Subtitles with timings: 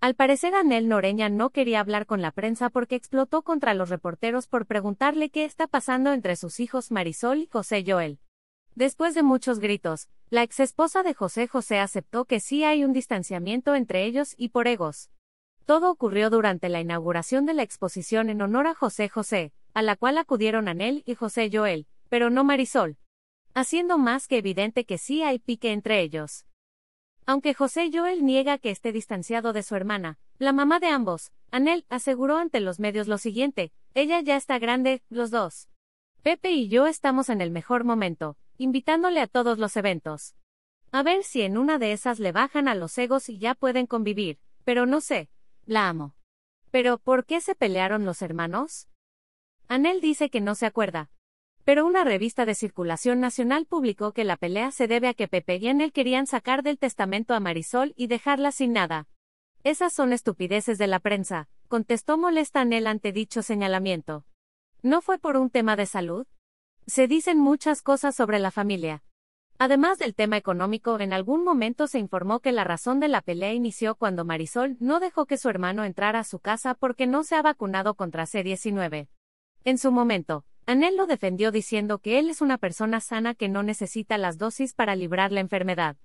[0.00, 4.46] Al parecer Anel Noreña no quería hablar con la prensa porque explotó contra los reporteros
[4.46, 8.20] por preguntarle qué está pasando entre sus hijos Marisol y José Joel.
[8.76, 13.74] Después de muchos gritos, la exesposa de José José aceptó que sí hay un distanciamiento
[13.74, 15.10] entre ellos y por egos.
[15.64, 19.96] Todo ocurrió durante la inauguración de la exposición en honor a José José, a la
[19.96, 22.98] cual acudieron Anel y José Joel, pero no Marisol.
[23.52, 26.46] Haciendo más que evidente que sí hay pique entre ellos.
[27.28, 31.84] Aunque José Joel niega que esté distanciado de su hermana, la mamá de ambos, Anel,
[31.90, 35.68] aseguró ante los medios lo siguiente, ella ya está grande, los dos.
[36.22, 40.36] Pepe y yo estamos en el mejor momento, invitándole a todos los eventos.
[40.90, 43.86] A ver si en una de esas le bajan a los egos y ya pueden
[43.86, 45.28] convivir, pero no sé,
[45.66, 46.14] la amo.
[46.70, 48.88] Pero, ¿por qué se pelearon los hermanos?
[49.68, 51.10] Anel dice que no se acuerda,
[51.68, 55.56] pero una revista de circulación nacional publicó que la pelea se debe a que Pepe
[55.56, 59.06] y Anel querían sacar del testamento a Marisol y dejarla sin nada.
[59.64, 64.24] Esas son estupideces de la prensa, contestó molesta Anel ante dicho señalamiento.
[64.80, 66.26] ¿No fue por un tema de salud?
[66.86, 69.02] Se dicen muchas cosas sobre la familia.
[69.58, 73.52] Además del tema económico, en algún momento se informó que la razón de la pelea
[73.52, 77.34] inició cuando Marisol no dejó que su hermano entrara a su casa porque no se
[77.34, 79.08] ha vacunado contra C-19.
[79.64, 83.62] En su momento, Anel lo defendió diciendo que él es una persona sana que no
[83.62, 85.96] necesita las dosis para librar la enfermedad.